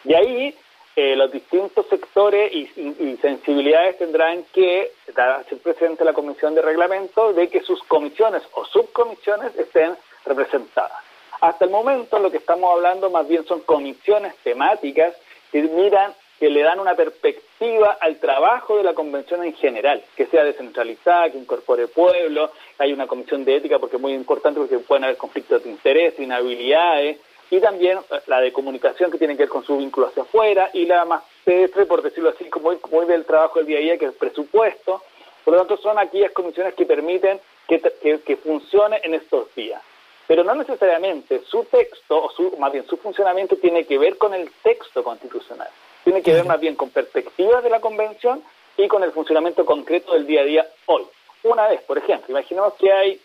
Y 0.04 0.14
ahí 0.14 0.54
eh, 0.96 1.14
los 1.14 1.30
distintos 1.30 1.86
sectores 1.88 2.52
y, 2.52 3.16
sensibilidades 3.22 3.98
tendrán 3.98 4.44
que 4.52 4.90
hacer 5.16 5.58
presente 5.58 6.04
la 6.04 6.12
Comisión 6.12 6.54
de 6.54 6.62
Reglamento 6.62 7.32
de 7.32 7.48
que 7.48 7.60
sus 7.60 7.82
comisiones 7.84 8.42
o 8.52 8.64
subcomisiones 8.64 9.54
estén 9.56 9.96
representadas. 10.24 10.98
Hasta 11.40 11.64
el 11.64 11.70
momento 11.70 12.18
lo 12.18 12.30
que 12.30 12.38
estamos 12.38 12.72
hablando 12.72 13.08
más 13.08 13.26
bien 13.28 13.46
son 13.46 13.60
comisiones 13.60 14.34
temáticas 14.42 15.14
que 15.52 15.62
miran, 15.62 16.12
que 16.38 16.50
le 16.50 16.62
dan 16.62 16.80
una 16.80 16.94
perspectiva 16.94 17.96
al 18.00 18.18
trabajo 18.18 18.76
de 18.76 18.84
la 18.84 18.94
convención 18.94 19.44
en 19.44 19.54
general, 19.54 20.02
que 20.16 20.26
sea 20.26 20.44
descentralizada, 20.44 21.30
que 21.30 21.38
incorpore 21.38 21.86
pueblo, 21.86 22.50
hay 22.78 22.92
una 22.92 23.06
comisión 23.06 23.44
de 23.44 23.56
ética 23.56 23.78
porque 23.78 23.96
es 23.96 24.02
muy 24.02 24.14
importante 24.14 24.58
porque 24.58 24.78
pueden 24.78 25.04
haber 25.04 25.16
conflictos 25.16 25.62
de 25.62 25.70
interés, 25.70 26.18
inhabilidades, 26.18 27.18
y 27.50 27.60
también 27.60 27.98
eh, 27.98 28.20
la 28.26 28.40
de 28.40 28.52
comunicación 28.52 29.10
que 29.10 29.18
tiene 29.18 29.36
que 29.36 29.42
ver 29.42 29.48
con 29.48 29.64
su 29.64 29.76
vínculo 29.76 30.06
hacia 30.06 30.22
afuera 30.22 30.70
y 30.72 30.86
la 30.86 31.04
más 31.04 31.22
pedestre, 31.44 31.86
por 31.86 32.02
decirlo 32.02 32.30
así, 32.30 32.44
como 32.48 32.72
muy 32.90 33.06
del 33.06 33.24
trabajo 33.24 33.58
del 33.58 33.66
día 33.66 33.78
a 33.78 33.82
día, 33.82 33.98
que 33.98 34.06
es 34.06 34.12
el 34.12 34.16
presupuesto. 34.18 35.02
Por 35.44 35.54
lo 35.54 35.60
tanto, 35.60 35.76
son 35.78 35.98
aquellas 35.98 36.32
comisiones 36.32 36.74
que 36.74 36.86
permiten 36.86 37.40
que, 37.66 37.80
que, 37.80 38.20
que 38.20 38.36
funcione 38.36 39.00
en 39.02 39.14
estos 39.14 39.54
días. 39.54 39.82
Pero 40.26 40.44
no 40.44 40.54
necesariamente 40.54 41.40
su 41.44 41.64
texto, 41.64 42.22
o 42.22 42.30
su, 42.30 42.56
más 42.58 42.72
bien 42.72 42.86
su 42.86 42.96
funcionamiento, 42.98 43.56
tiene 43.56 43.84
que 43.84 43.98
ver 43.98 44.16
con 44.16 44.32
el 44.32 44.50
texto 44.62 45.02
constitucional. 45.02 45.68
Tiene 46.04 46.22
que 46.22 46.32
ver 46.32 46.44
más 46.44 46.60
bien 46.60 46.76
con 46.76 46.90
perspectivas 46.90 47.64
de 47.64 47.70
la 47.70 47.80
convención 47.80 48.42
y 48.76 48.86
con 48.86 49.02
el 49.02 49.10
funcionamiento 49.10 49.66
concreto 49.66 50.12
del 50.12 50.26
día 50.26 50.42
a 50.42 50.44
día 50.44 50.66
hoy. 50.86 51.04
Una 51.42 51.68
vez, 51.68 51.80
por 51.82 51.98
ejemplo, 51.98 52.30
imaginemos 52.30 52.74
que 52.74 52.92
hay 52.92 53.20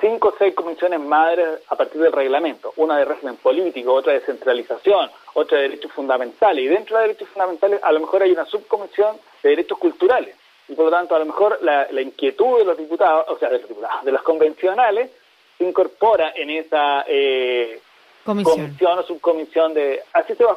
cinco 0.00 0.28
o 0.28 0.34
seis 0.38 0.54
comisiones 0.54 1.00
madres 1.00 1.60
a 1.68 1.76
partir 1.76 2.00
del 2.00 2.12
reglamento, 2.12 2.72
una 2.76 2.98
de 2.98 3.04
régimen 3.04 3.36
político, 3.36 3.92
otra 3.92 4.12
de 4.12 4.20
centralización, 4.20 5.10
otra 5.34 5.58
de 5.58 5.64
derechos 5.64 5.92
fundamentales. 5.92 6.64
Y 6.64 6.68
dentro 6.68 6.96
de 6.96 7.02
derechos 7.02 7.28
fundamentales 7.28 7.80
a 7.82 7.92
lo 7.92 8.00
mejor 8.00 8.22
hay 8.22 8.32
una 8.32 8.44
subcomisión 8.46 9.16
de 9.42 9.50
derechos 9.50 9.78
culturales. 9.78 10.36
Y 10.68 10.74
por 10.74 10.86
lo 10.86 10.90
tanto, 10.90 11.14
a 11.14 11.18
lo 11.18 11.26
mejor 11.26 11.58
la, 11.62 11.88
inquietud 12.00 12.58
de 12.58 12.64
los 12.64 12.76
diputados, 12.76 13.26
o 13.28 13.38
sea, 13.38 13.48
de 13.48 13.58
los 13.58 13.68
diputados, 13.68 14.04
de 14.04 14.12
los 14.12 14.22
convencionales, 14.22 15.10
se 15.58 15.64
incorpora 15.64 16.32
en 16.34 16.50
esa 16.50 17.04
eh, 17.06 17.80
comisión. 18.24 18.98
o 18.98 19.02
subcomisión 19.02 19.74
de... 19.74 20.02
Así 20.12 20.34
se 20.34 20.44
va, 20.44 20.56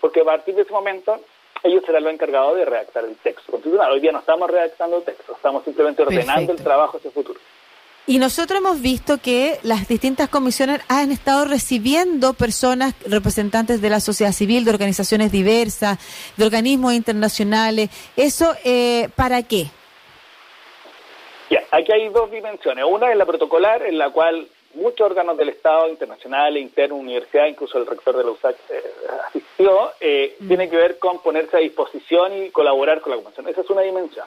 porque 0.00 0.20
a 0.20 0.24
partir 0.24 0.54
de 0.54 0.62
ese 0.62 0.72
momento 0.72 1.20
ellos 1.62 1.82
serán 1.84 2.04
los 2.04 2.12
encargados 2.12 2.56
de 2.56 2.64
redactar 2.64 3.04
el 3.04 3.16
texto 3.16 3.52
constitucional. 3.52 3.92
Hoy 3.92 4.00
día 4.00 4.12
no 4.12 4.20
estamos 4.20 4.50
redactando 4.50 4.98
el 4.98 5.04
texto, 5.04 5.32
estamos 5.32 5.64
simplemente 5.64 6.02
ordenando 6.02 6.52
el 6.52 6.62
trabajo 6.62 6.96
hacia 6.96 7.08
el 7.08 7.14
futuro. 7.14 7.40
Y 8.08 8.18
nosotros 8.18 8.60
hemos 8.60 8.80
visto 8.80 9.18
que 9.18 9.58
las 9.64 9.86
distintas 9.86 10.30
comisiones 10.30 10.80
han 10.88 11.12
estado 11.12 11.44
recibiendo 11.44 12.32
personas, 12.32 12.94
representantes 13.06 13.82
de 13.82 13.90
la 13.90 14.00
sociedad 14.00 14.32
civil, 14.32 14.64
de 14.64 14.70
organizaciones 14.70 15.30
diversas, 15.30 15.98
de 16.34 16.46
organismos 16.46 16.94
internacionales. 16.94 17.90
¿Eso 18.16 18.54
eh, 18.64 19.10
para 19.14 19.42
qué? 19.42 19.66
Aquí 21.70 21.92
hay 21.92 22.08
dos 22.08 22.30
dimensiones. 22.30 22.82
Una 22.88 23.10
es 23.12 23.18
la 23.18 23.26
protocolar, 23.26 23.82
en 23.82 23.98
la 23.98 24.08
cual 24.08 24.48
muchos 24.72 25.02
órganos 25.02 25.36
del 25.36 25.50
Estado, 25.50 25.90
internacionales, 25.90 26.62
interno, 26.62 26.96
universidad, 26.96 27.44
incluso 27.44 27.76
el 27.76 27.86
rector 27.86 28.16
de 28.16 28.24
la 28.24 28.30
USAC 28.30 28.56
eh, 28.70 28.82
asistió, 29.28 29.92
eh, 30.00 30.34
tiene 30.48 30.70
que 30.70 30.78
ver 30.78 30.98
con 30.98 31.18
ponerse 31.18 31.58
a 31.58 31.60
disposición 31.60 32.42
y 32.42 32.48
colaborar 32.52 33.02
con 33.02 33.10
la 33.10 33.22
Comisión. 33.22 33.46
Esa 33.48 33.60
es 33.60 33.68
una 33.68 33.82
dimensión. 33.82 34.24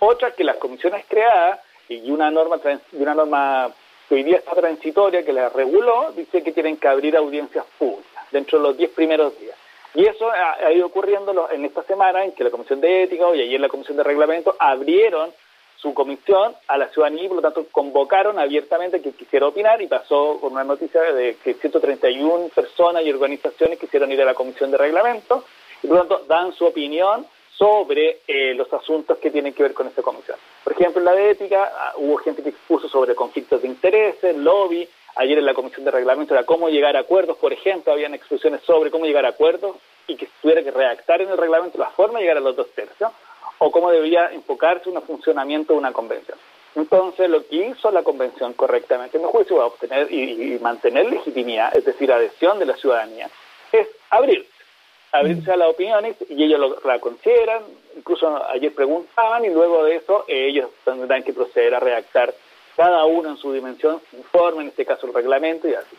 Otra 0.00 0.32
que 0.32 0.42
las 0.42 0.56
comisiones 0.56 1.04
creadas 1.08 1.60
y 1.94 2.10
una 2.10 2.30
norma 2.30 2.60
y 2.92 3.02
una 3.02 3.14
norma 3.14 3.70
que 4.08 4.14
hoy 4.14 4.22
día 4.22 4.38
está 4.38 4.54
transitoria 4.54 5.24
que 5.24 5.32
la 5.32 5.48
reguló 5.48 6.12
dice 6.12 6.42
que 6.42 6.52
tienen 6.52 6.76
que 6.76 6.88
abrir 6.88 7.16
audiencias 7.16 7.64
públicas 7.78 8.24
dentro 8.30 8.58
de 8.58 8.68
los 8.68 8.76
10 8.76 8.90
primeros 8.90 9.38
días. 9.38 9.56
Y 9.94 10.06
eso 10.06 10.30
ha, 10.30 10.72
ido 10.72 10.86
ocurriendo 10.86 11.48
en 11.50 11.64
esta 11.66 11.82
semana 11.82 12.24
en 12.24 12.32
que 12.32 12.44
la 12.44 12.50
Comisión 12.50 12.80
de 12.80 13.02
Ética 13.02 13.24
y 13.34 13.42
ayer 13.42 13.60
la 13.60 13.68
Comisión 13.68 13.96
de 13.98 14.02
Reglamento 14.02 14.56
abrieron 14.58 15.30
su 15.76 15.92
comisión 15.92 16.54
a 16.68 16.78
la 16.78 16.88
ciudadanía 16.88 17.24
y 17.24 17.28
por 17.28 17.36
lo 17.38 17.42
tanto 17.42 17.66
convocaron 17.70 18.38
abiertamente 18.38 19.02
que 19.02 19.12
quisiera 19.12 19.48
opinar 19.48 19.82
y 19.82 19.88
pasó 19.88 20.38
con 20.40 20.52
una 20.52 20.62
noticia 20.62 21.02
de 21.02 21.36
que 21.42 21.54
131 21.54 22.50
personas 22.54 23.02
y 23.04 23.10
organizaciones 23.10 23.80
quisieron 23.80 24.12
ir 24.12 24.22
a 24.22 24.24
la 24.24 24.34
Comisión 24.34 24.70
de 24.70 24.78
Reglamento 24.78 25.44
y 25.82 25.88
por 25.88 25.96
lo 25.96 26.06
tanto 26.06 26.24
dan 26.26 26.52
su 26.52 26.64
opinión 26.64 27.26
sobre 27.56 28.20
eh, 28.26 28.54
los 28.54 28.72
asuntos 28.72 29.18
que 29.18 29.30
tienen 29.30 29.52
que 29.52 29.62
ver 29.62 29.74
con 29.74 29.86
esta 29.86 30.02
comisión. 30.02 30.36
Por 30.64 30.72
ejemplo, 30.72 31.00
en 31.00 31.04
la 31.04 31.12
de 31.12 31.30
ética 31.30 31.70
ah, 31.74 31.92
hubo 31.96 32.16
gente 32.16 32.42
que 32.42 32.50
expuso 32.50 32.88
sobre 32.88 33.14
conflictos 33.14 33.62
de 33.62 33.68
intereses, 33.68 34.36
lobby. 34.36 34.88
Ayer 35.16 35.38
en 35.38 35.44
la 35.44 35.52
comisión 35.52 35.84
de 35.84 35.90
reglamento 35.90 36.32
era 36.32 36.44
cómo 36.44 36.70
llegar 36.70 36.96
a 36.96 37.00
acuerdos, 37.00 37.36
por 37.36 37.52
ejemplo, 37.52 37.92
habían 37.92 38.14
expresiones 38.14 38.62
sobre 38.62 38.90
cómo 38.90 39.04
llegar 39.04 39.26
a 39.26 39.30
acuerdos 39.30 39.76
y 40.06 40.16
que 40.16 40.26
tuviera 40.40 40.62
que 40.62 40.70
redactar 40.70 41.20
en 41.20 41.28
el 41.28 41.36
reglamento 41.36 41.76
la 41.76 41.90
forma 41.90 42.18
de 42.18 42.24
llegar 42.24 42.38
a 42.38 42.40
los 42.40 42.56
dos 42.56 42.70
tercios 42.70 43.12
o 43.58 43.70
cómo 43.70 43.90
debía 43.90 44.32
enfocarse 44.32 44.88
un 44.88 45.00
funcionamiento 45.02 45.74
de 45.74 45.78
una 45.78 45.92
convención. 45.92 46.38
Entonces, 46.74 47.28
lo 47.28 47.46
que 47.46 47.56
hizo 47.56 47.90
la 47.90 48.02
convención 48.02 48.54
correctamente, 48.54 49.18
en 49.18 49.24
mi 49.24 49.28
juicio, 49.28 49.60
a 49.60 49.66
obtener 49.66 50.10
y 50.10 50.58
mantener 50.60 51.04
legitimidad, 51.04 51.76
es 51.76 51.84
decir, 51.84 52.10
adhesión 52.10 52.58
de 52.58 52.64
la 52.64 52.76
ciudadanía, 52.76 53.28
es 53.72 53.88
abrir 54.10 54.46
abrirse 55.12 55.52
a 55.52 55.56
las 55.56 55.68
opiniones 55.68 56.16
y 56.28 56.42
ellos 56.42 56.58
lo, 56.58 56.80
la 56.84 56.98
consideran, 56.98 57.62
incluso 57.96 58.42
ayer 58.50 58.74
preguntaban 58.74 59.44
y 59.44 59.50
luego 59.50 59.84
de 59.84 59.96
eso 59.96 60.24
eh, 60.26 60.48
ellos 60.48 60.70
tendrán 60.84 61.22
que 61.22 61.34
proceder 61.34 61.74
a 61.74 61.80
redactar 61.80 62.34
cada 62.76 63.04
uno 63.04 63.30
en 63.30 63.36
su 63.36 63.52
dimensión 63.52 64.00
informe, 64.16 64.62
en 64.62 64.68
este 64.68 64.86
caso 64.86 65.06
el 65.06 65.14
reglamento 65.14 65.68
y 65.68 65.74
así. 65.74 65.96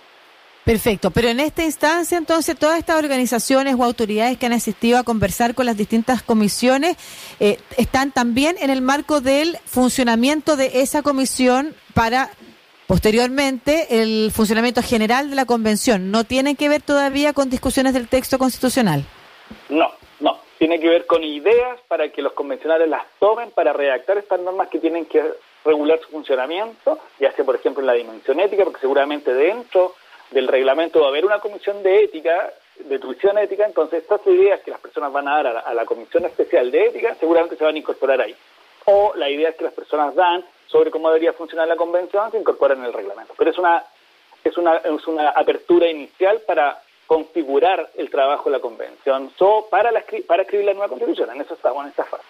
Perfecto, 0.66 1.12
pero 1.12 1.28
en 1.28 1.42
esta 1.42 1.64
instancia 1.64 2.18
entonces 2.18 2.58
todas 2.58 2.80
estas 2.80 2.98
organizaciones 2.98 3.76
o 3.78 3.84
autoridades 3.84 4.38
que 4.38 4.46
han 4.46 4.54
asistido 4.54 4.98
a 4.98 5.04
conversar 5.04 5.56
con 5.56 5.66
las 5.66 5.76
distintas 5.76 6.24
comisiones 6.24 6.96
eh, 7.40 7.60
están 7.78 8.12
también 8.12 8.56
en 8.60 8.70
el 8.70 8.82
marco 8.82 9.20
del 9.20 9.58
funcionamiento 9.66 10.56
de 10.56 10.82
esa 10.82 11.02
comisión 11.02 11.76
para 11.94 12.32
Posteriormente, 12.88 14.02
el 14.02 14.32
funcionamiento 14.32 14.82
general 14.82 15.30
de 15.30 15.36
la 15.36 15.46
convención 15.46 16.12
no 16.12 16.26
tiene 16.26 16.56
que 16.56 16.68
ver 16.68 16.82
todavía 16.82 17.34
con 17.34 17.50
discusiones 17.50 17.94
del 17.94 18.10
texto 18.10 18.38
constitucional. 18.38 19.06
No, 19.70 19.92
no. 20.20 20.40
Tiene 20.58 20.80
que 20.80 20.90
ver 20.90 21.06
con 21.06 21.24
ideas 21.24 21.80
para 21.88 22.10
que 22.10 22.22
los 22.22 22.34
convencionales 22.34 22.90
las 22.90 23.04
tomen 23.20 23.52
para 23.52 23.74
redactar 23.74 24.18
estas 24.18 24.40
normas 24.42 24.68
que 24.68 24.80
tienen 24.80 25.06
que 25.06 25.24
regular 25.64 26.00
su 26.02 26.10
funcionamiento, 26.10 27.00
ya 27.20 27.32
sea, 27.32 27.46
por 27.46 27.56
ejemplo, 27.56 27.82
en 27.82 27.88
la 27.88 27.94
dimensión 27.94 28.40
ética, 28.40 28.66
porque 28.66 28.82
seguramente 28.82 29.34
dentro 29.34 29.96
del 30.32 30.48
reglamento 30.48 31.00
va 31.00 31.08
a 31.08 31.10
haber 31.10 31.26
una 31.26 31.40
comisión 31.40 31.82
de 31.84 32.04
ética, 32.04 32.52
de 32.80 33.00
tuición 33.00 33.38
ética, 33.38 33.66
entonces 33.66 34.02
estas 34.02 34.26
ideas 34.28 34.60
que 34.62 34.72
las 34.72 34.80
personas 34.80 35.12
van 35.14 35.28
a 35.28 35.36
dar 35.36 35.48
a 35.48 35.54
la, 35.54 35.60
a 35.62 35.74
la 35.74 35.86
comisión 35.86 36.26
especial 36.26 36.70
de 36.72 36.88
ética 36.88 37.16
seguramente 37.20 37.56
se 37.56 37.64
van 37.64 37.76
a 37.76 37.78
incorporar 37.78 38.20
ahí. 38.20 38.36
O 38.86 39.14
las 39.16 39.30
ideas 39.30 39.56
que 39.56 39.64
las 39.64 39.74
personas 39.74 40.14
dan 40.16 40.44
sobre 40.68 40.92
cómo 40.92 41.10
debería 41.10 41.34
funcionar 41.34 41.68
la 41.68 41.76
convención 41.76 42.32
se 42.32 42.40
incorpora 42.40 42.74
en 42.74 42.84
el 42.84 42.94
reglamento. 42.94 43.34
Pero 43.38 43.52
es 43.52 43.58
una, 43.58 43.84
es 44.44 44.58
una, 44.58 44.78
es 44.78 45.08
una 45.08 45.30
apertura 45.30 45.88
inicial 45.90 46.42
para 46.48 46.82
configurar 47.08 47.92
el 47.96 48.10
trabajo 48.10 48.50
de 48.50 48.58
la 48.58 48.62
convención 48.62 49.32
so, 49.38 49.68
para, 49.70 49.92
la, 49.92 50.04
para 50.28 50.44
escribir 50.44 50.66
la 50.66 50.74
nueva 50.74 50.90
constitución. 50.90 51.30
En 51.32 51.42
eso 51.42 51.54
estamos 51.54 51.84
en 51.84 51.90
esta 51.90 52.06
fase. 52.06 52.24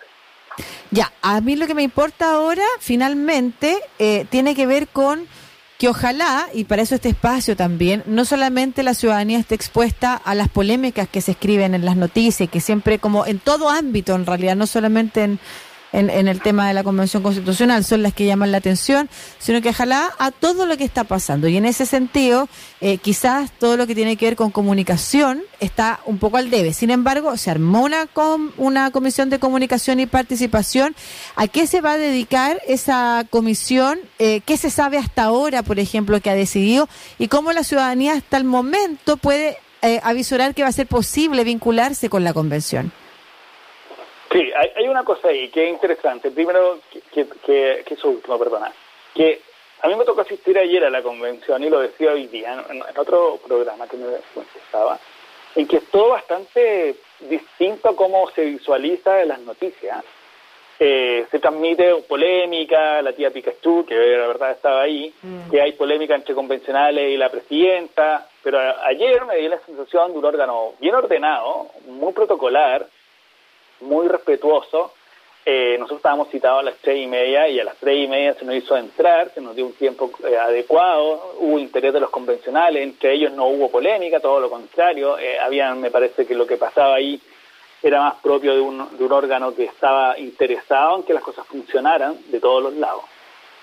Ya, 0.92 1.12
a 1.22 1.42
mí 1.42 1.56
lo 1.56 1.66
que 1.66 1.74
me 1.74 1.84
importa 1.84 2.34
ahora, 2.34 2.63
finalmente, 2.80 3.80
eh, 3.98 4.25
tiene 4.30 4.56
que 4.56 4.68
ver 4.68 4.88
con 4.88 5.28
que 5.80 5.90
ojalá, 5.90 6.48
y 6.54 6.66
para 6.66 6.84
eso 6.84 6.96
este 6.96 7.10
espacio 7.10 7.56
también, 7.56 8.04
no 8.06 8.25
solamente 8.25 8.84
la 8.84 8.94
ciudadanía 8.94 9.40
esté 9.40 9.56
expuesta 9.56 10.16
a 10.16 10.36
las 10.36 10.50
polémicas 10.50 11.10
que 11.10 11.20
se 11.20 11.32
escriben 11.32 11.74
en 11.74 11.84
las 11.84 11.98
noticias, 11.98 12.50
que 12.50 12.62
siempre 12.62 13.00
como 13.00 13.25
en 13.25 13.40
todo 13.40 13.70
ámbito 13.70 14.16
en 14.16 14.25
realidad, 14.25 14.56
no 14.56 14.68
solamente 14.68 15.24
en 15.24 15.40
en, 15.94 16.28
el 16.28 16.42
tema 16.42 16.68
de 16.68 16.74
la 16.74 16.84
Convención 16.84 17.22
Constitucional, 17.24 17.84
son 17.84 18.02
las 18.02 18.14
que 18.14 18.26
llaman 18.26 18.52
la 18.52 18.58
atención, 18.58 19.10
sino 19.40 19.62
que 19.62 19.70
ojalá 19.70 20.12
a 20.18 20.32
todo 20.32 20.66
lo 20.66 20.76
que 20.76 20.84
está 20.84 21.04
pasando. 21.04 21.48
Y 21.48 21.56
en 21.56 21.66
ese 21.66 21.86
sentido, 21.86 22.50
eh, 22.82 22.98
quizás 22.98 23.52
todo 23.52 23.78
lo 23.78 23.86
que 23.86 23.96
tiene 23.96 24.18
que 24.18 24.26
ver 24.26 24.36
con 24.36 24.50
comunicación 24.50 25.44
está 25.60 26.00
un 26.06 26.18
poco 26.18 26.38
al 26.38 26.50
debe. 26.50 26.74
Sin 26.74 26.90
embargo, 26.90 27.38
se 27.38 27.52
armó 27.52 27.84
una, 27.84 28.08
una 28.58 28.92
comisión 28.92 29.30
de 29.30 29.40
comunicación 29.40 30.00
y 30.00 30.08
participación. 30.08 30.96
¿A 31.36 31.48
qué 31.48 31.68
se 31.68 31.82
va 31.82 31.92
a 31.92 31.98
dedicar 31.98 32.60
esa 32.68 33.26
comisión? 33.30 34.00
Eh, 34.18 34.42
¿Qué 34.46 34.58
se 34.58 34.72
sabe 34.72 34.98
hasta 34.98 35.24
ahora, 35.24 35.62
por 35.62 35.80
ejemplo, 35.80 36.20
que 36.22 36.32
ha 36.32 36.36
decidido? 36.36 36.90
¿Y 37.20 37.28
cómo 37.28 37.52
la 37.52 37.64
ciudadanía 37.64 38.14
hasta 38.14 38.38
el 38.38 38.46
momento 38.46 39.18
puede 39.18 39.58
eh, 39.84 40.00
avisorar 40.04 40.56
que 40.56 40.64
va 40.64 40.70
a 40.70 40.74
ser 40.74 40.88
posible 40.88 41.44
vincularse 41.44 42.10
con 42.10 42.24
la 42.24 42.34
convención? 42.34 42.92
Sí, 44.34 44.52
hay, 44.75 44.88
una 44.88 45.04
cosa 45.04 45.28
ahí 45.28 45.50
que 45.50 45.66
es 45.66 45.70
interesante. 45.70 46.32
Primero, 46.32 46.80
que, 46.92 47.28
que, 47.46 47.84
que 47.86 47.94
eso 47.94 48.10
último, 48.10 48.40
perdona. 48.40 48.74
Que 49.13 49.42
a 49.84 49.90
mí 49.90 49.96
me 49.96 50.06
tocó 50.06 50.22
asistir 50.22 50.58
ayer 50.58 50.84
a 50.86 50.90
la 50.90 51.04
convención 51.04 51.62
y 51.62 51.70
lo 51.70 51.82
decía 51.82 52.13
hoy 52.13 52.28
día 52.28 52.66
en, 52.70 52.82
otro 52.98 53.38
programa 53.46 53.86
que 53.86 53.98
me 53.98 54.06
estaba, 54.66 54.98
en 55.56 55.68
que 55.68 55.78
es 55.78 55.86
todo 55.92 56.10
bastante 56.10 56.96
distinto 57.20 57.90
a 57.90 57.96
cómo 57.96 58.30
se 58.32 58.46
visualiza 58.46 59.25
las 59.25 59.40
noticias. 59.42 60.04
Eh, 60.80 61.28
se 61.30 61.40
transmite 61.40 61.94
polémica, 62.08 63.02
la 63.02 63.13
tía 63.13 63.30
Pikachu, 63.30 63.86
que 63.86 63.94
la 63.94 64.28
verdad 64.28 64.52
estaba 64.52 64.82
ahí, 64.82 65.13
mm. 65.22 65.52
que 65.52 65.62
hay 65.62 65.74
polémica 65.74 66.16
entre 66.16 66.34
convencionales 66.34 67.12
y 67.12 67.18
la 67.18 67.30
presidenta, 67.30 68.28
pero 68.42 68.60
ayer 68.86 69.25
me 69.25 69.36
dio 69.36 69.50
la 69.50 69.60
sensación 69.60 70.13
de 70.13 70.18
un 70.18 70.25
órgano 70.25 70.74
bien 70.80 70.96
ordenado, 70.96 71.68
muy 71.88 72.13
protocolar, 72.13 72.88
muy 73.84 74.08
respetuoso. 74.08 74.94
Eh, 75.46 75.75
nosotros 75.78 76.00
estábamos 76.00 76.30
citados 76.30 76.60
a 76.62 76.63
las 76.63 76.78
tres 76.78 76.98
y 77.00 77.06
media 77.06 77.50
y 77.50 77.60
a 77.60 77.66
las 77.66 77.75
tres 77.75 77.98
y 77.98 78.08
media 78.08 78.34
se 78.34 78.46
nos 78.46 78.56
hizo 78.56 78.78
entrar, 78.78 79.30
se 79.34 79.42
nos 79.42 79.54
dio 79.54 79.66
un 79.66 79.74
tiempo 79.74 80.10
eh, 80.25 80.38
adecuado, 80.38 81.36
hubo 81.40 81.60
interés 81.60 81.92
de 81.92 82.00
los 82.00 82.10
convencionales, 82.10 82.82
entre 82.82 83.13
ellos 83.13 83.34
no 83.34 83.48
hubo 83.48 83.70
polémica, 83.70 84.22
todo 84.22 84.40
lo 84.40 84.50
contrario, 84.50 85.18
eh, 85.20 85.38
habían, 85.38 85.82
me 85.82 85.92
parece 85.92 86.25
que 86.25 86.34
lo 86.34 86.48
que 86.48 86.56
pasaba 86.56 86.96
ahí 86.96 87.20
era 87.82 88.00
más 88.00 88.16
propio 88.22 88.54
de 88.54 88.62
un, 88.62 88.98
de 88.98 89.04
un 89.04 89.12
órgano 89.12 89.54
que 89.54 89.66
estaba 89.66 90.18
interesado 90.18 90.96
en 90.96 91.04
que 91.04 91.13
las 91.13 91.24
cosas 91.24 91.46
funcionaran 91.46 92.16
de 92.32 92.40
todos 92.40 92.63
los 92.63 92.74
lados. 92.75 93.04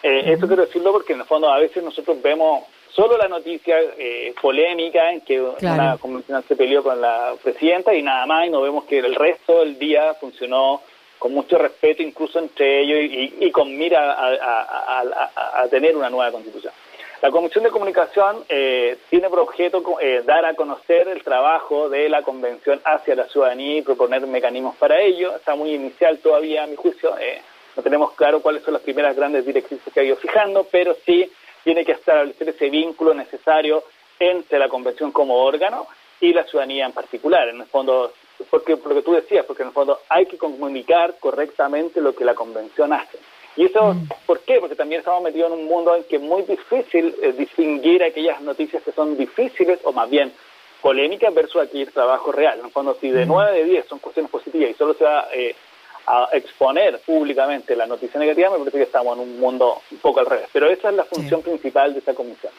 Eh, 0.02 0.32
Esto 0.32 0.46
quiero 0.46 0.66
decirlo 0.66 0.92
porque 0.92 1.14
en 1.14 1.20
el 1.20 1.26
fondo 1.26 1.48
a 1.50 1.58
veces 1.58 1.82
nosotros 1.82 2.20
vemos 2.20 2.64
solo 2.94 3.16
la 3.16 3.28
noticia 3.28 3.76
eh, 3.98 4.34
polémica 4.40 5.12
en 5.12 5.20
que 5.22 5.40
una 5.40 5.96
convencional 5.98 6.44
se 6.46 6.56
peleó 6.56 6.82
con 6.82 7.00
la 7.00 7.34
presidenta 7.42 7.94
y 7.94 8.02
nada 8.02 8.26
más, 8.26 8.46
y 8.46 8.50
no 8.50 8.60
vemos 8.60 8.84
que 8.84 8.98
el 8.98 9.14
resto 9.14 9.60
del 9.60 9.78
día 9.78 10.14
funcionó 10.14 10.82
con 11.18 11.34
mucho 11.34 11.58
respeto 11.58 12.02
incluso 12.02 12.38
entre 12.38 12.80
ellos 12.80 13.32
y, 13.38 13.50
con 13.50 13.76
mira 13.76 14.16
a, 14.16 15.68
tener 15.70 15.96
una 15.96 16.08
nueva 16.08 16.32
constitución. 16.32 16.72
La 17.20 17.30
Comisión 17.30 17.64
de 17.64 17.70
Comunicación 17.70 18.44
eh, 18.48 18.96
tiene 19.10 19.28
por 19.28 19.40
objeto 19.40 19.82
eh, 20.00 20.22
dar 20.24 20.46
a 20.46 20.54
conocer 20.54 21.06
el 21.08 21.22
trabajo 21.22 21.90
de 21.90 22.08
la 22.08 22.22
Convención 22.22 22.80
hacia 22.82 23.14
la 23.14 23.26
ciudadanía 23.28 23.76
y 23.76 23.82
proponer 23.82 24.26
mecanismos 24.26 24.74
para 24.76 24.98
ello. 24.98 25.36
Está 25.36 25.54
muy 25.54 25.74
inicial 25.74 26.18
todavía, 26.20 26.64
a 26.64 26.66
mi 26.66 26.76
juicio. 26.76 27.14
no 27.76 27.82
tenemos 27.82 28.12
claro 28.12 28.40
cuáles 28.40 28.62
son 28.62 28.72
las 28.72 28.82
primeras 28.82 29.14
grandes 29.14 29.44
directrices 29.44 29.92
que 29.92 30.00
ha 30.00 30.04
ido 30.04 30.16
fijando, 30.16 30.66
pero 30.70 30.96
sí 31.04 31.30
tiene 31.64 31.84
que 31.84 31.92
establecer 31.92 32.48
ese 32.48 32.70
vínculo 32.70 33.14
necesario 33.14 33.84
entre 34.18 34.58
la 34.58 34.68
convención 34.68 35.12
como 35.12 35.42
órgano 35.42 35.86
y 36.20 36.32
la 36.32 36.44
ciudadanía 36.44 36.86
en 36.86 36.92
particular. 36.92 37.48
En 37.48 37.60
el 37.60 37.66
fondo, 37.66 38.12
porque 38.50 38.76
lo 38.76 38.94
que 38.94 39.02
tú 39.02 39.12
decías, 39.12 39.44
porque 39.46 39.62
en 39.62 39.68
el 39.68 39.74
fondo 39.74 40.00
hay 40.08 40.26
que 40.26 40.38
comunicar 40.38 41.16
correctamente 41.18 42.00
lo 42.00 42.14
que 42.14 42.24
la 42.24 42.34
convención 42.34 42.92
hace. 42.92 43.18
Y 43.56 43.64
eso, 43.64 43.94
mm. 43.94 44.08
¿por 44.26 44.40
qué? 44.40 44.60
Porque 44.60 44.76
también 44.76 45.00
estamos 45.00 45.22
metidos 45.22 45.52
en 45.52 45.58
un 45.58 45.64
mundo 45.66 45.96
en 45.96 46.04
que 46.04 46.16
es 46.16 46.22
muy 46.22 46.42
difícil 46.42 47.14
eh, 47.20 47.32
distinguir 47.32 48.02
aquellas 48.02 48.40
noticias 48.42 48.82
que 48.82 48.92
son 48.92 49.16
difíciles 49.16 49.80
o 49.84 49.92
más 49.92 50.08
bien 50.08 50.32
polémicas 50.80 51.34
versus 51.34 51.62
aquí 51.62 51.82
el 51.82 51.92
trabajo 51.92 52.32
real. 52.32 52.58
En 52.58 52.66
el 52.66 52.70
fondo, 52.70 52.96
si 53.00 53.10
de 53.10 53.26
9 53.26 53.50
mm. 53.50 53.54
de 53.54 53.64
10 53.64 53.86
son 53.86 53.98
cuestiones 53.98 54.30
positivas 54.30 54.70
y 54.70 54.74
solo 54.74 54.94
se 54.94 55.04
va 55.04 55.28
eh, 55.32 55.54
a 56.06 56.28
exponer 56.32 56.98
públicamente 57.00 57.76
la 57.76 57.86
noticia 57.86 58.18
negativa, 58.18 58.50
me 58.50 58.58
parece 58.58 58.78
que 58.78 58.84
estamos 58.84 59.16
en 59.16 59.22
un 59.22 59.40
mundo 59.40 59.80
un 59.90 59.98
poco 59.98 60.20
al 60.20 60.26
revés. 60.26 60.48
Pero 60.52 60.68
esa 60.68 60.90
es 60.90 60.94
la 60.96 61.04
función 61.04 61.42
principal 61.42 61.92
de 61.92 62.00
esta 62.00 62.14
comisión. 62.14 62.52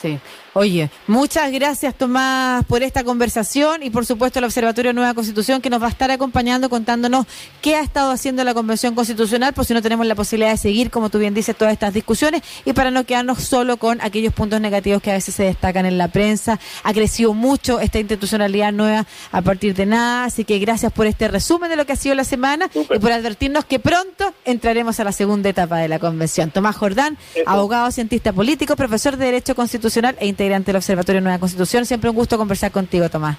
Sí. 0.00 0.18
Oye, 0.52 0.90
muchas 1.06 1.52
gracias 1.52 1.94
Tomás 1.94 2.64
por 2.64 2.82
esta 2.82 3.04
conversación 3.04 3.84
y 3.84 3.90
por 3.90 4.04
supuesto 4.04 4.40
el 4.40 4.46
Observatorio 4.46 4.92
Nueva 4.92 5.14
Constitución 5.14 5.60
que 5.60 5.70
nos 5.70 5.80
va 5.80 5.86
a 5.86 5.90
estar 5.90 6.10
acompañando 6.10 6.68
contándonos 6.68 7.26
qué 7.60 7.76
ha 7.76 7.82
estado 7.82 8.10
haciendo 8.10 8.42
la 8.42 8.52
Convención 8.52 8.96
Constitucional, 8.96 9.52
por 9.52 9.64
si 9.64 9.74
no 9.74 9.82
tenemos 9.82 10.06
la 10.06 10.16
posibilidad 10.16 10.50
de 10.50 10.56
seguir, 10.56 10.90
como 10.90 11.08
tú 11.08 11.18
bien 11.18 11.34
dices, 11.34 11.54
todas 11.54 11.72
estas 11.72 11.94
discusiones 11.94 12.42
y 12.64 12.72
para 12.72 12.90
no 12.90 13.04
quedarnos 13.04 13.44
solo 13.44 13.76
con 13.76 14.00
aquellos 14.00 14.32
puntos 14.32 14.60
negativos 14.60 15.02
que 15.02 15.12
a 15.12 15.14
veces 15.14 15.36
se 15.36 15.44
destacan 15.44 15.86
en 15.86 15.98
la 15.98 16.08
prensa. 16.08 16.58
Ha 16.82 16.92
crecido 16.92 17.32
mucho 17.32 17.78
esta 17.78 18.00
institucionalidad 18.00 18.72
nueva 18.72 19.06
a 19.30 19.42
partir 19.42 19.74
de 19.74 19.86
nada, 19.86 20.24
así 20.24 20.44
que 20.44 20.58
gracias 20.58 20.92
por 20.92 21.06
este 21.06 21.28
resumen 21.28 21.70
de 21.70 21.76
lo 21.76 21.86
que 21.86 21.92
ha 21.92 21.96
sido 21.96 22.16
la 22.16 22.24
semana 22.24 22.70
y 22.74 22.98
por 22.98 23.12
advertirnos 23.12 23.66
que 23.66 23.78
pronto 23.78 24.32
entraremos 24.44 24.98
a 24.98 25.04
la 25.04 25.12
segunda 25.12 25.48
etapa 25.48 25.76
de 25.76 25.88
la 25.88 26.00
Convención. 26.00 26.50
Tomás 26.50 26.74
Jordán, 26.74 27.18
abogado, 27.46 27.90
cientista 27.92 28.32
político, 28.32 28.74
profesor 28.74 29.16
de 29.16 29.26
Derecho 29.26 29.54
Constitucional 29.90 30.16
e 30.20 30.26
integrante 30.28 30.66
del 30.66 30.76
Observatorio 30.76 31.20
Nueva 31.20 31.40
Constitución. 31.40 31.84
Siempre 31.84 32.10
un 32.10 32.16
gusto 32.16 32.38
conversar 32.38 32.70
contigo, 32.70 33.08
Tomás. 33.08 33.36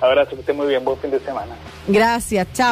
Abrazo, 0.00 0.30
que 0.30 0.40
esté 0.40 0.52
muy 0.52 0.66
bien. 0.66 0.84
Buen 0.84 0.98
fin 0.98 1.10
de 1.12 1.20
semana. 1.20 1.54
Gracias, 1.86 2.48
chao. 2.52 2.68